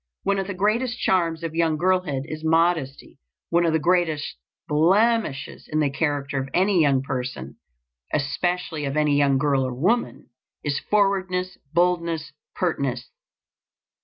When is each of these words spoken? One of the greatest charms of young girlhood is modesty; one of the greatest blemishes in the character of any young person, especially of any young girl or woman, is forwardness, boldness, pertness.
One 0.23 0.39
of 0.39 0.47
the 0.47 0.55
greatest 0.55 0.97
charms 0.97 1.43
of 1.43 1.53
young 1.53 1.77
girlhood 1.77 2.23
is 2.25 2.43
modesty; 2.43 3.19
one 3.51 3.67
of 3.67 3.73
the 3.73 3.77
greatest 3.77 4.35
blemishes 4.67 5.67
in 5.71 5.79
the 5.79 5.91
character 5.91 6.39
of 6.39 6.49
any 6.55 6.81
young 6.81 7.03
person, 7.03 7.57
especially 8.11 8.85
of 8.85 8.97
any 8.97 9.15
young 9.15 9.37
girl 9.37 9.61
or 9.63 9.75
woman, 9.75 10.29
is 10.63 10.79
forwardness, 10.89 11.59
boldness, 11.71 12.31
pertness. 12.55 13.11